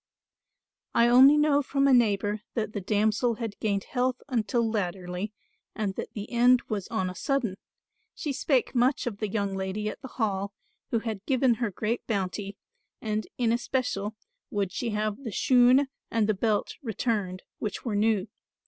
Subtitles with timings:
[0.95, 5.31] "I only know from a neighbour that the damsel had gained health until latterly
[5.75, 7.55] and that the end was on a sudden.
[8.15, 10.53] She spake much of the young lady at the Hall,
[10.89, 12.57] who had given her great bounty;
[12.99, 14.15] and in especial
[14.49, 18.27] would she have the shoon and the belt returned, which were new.